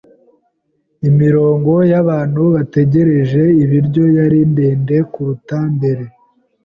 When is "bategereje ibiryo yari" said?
2.55-4.39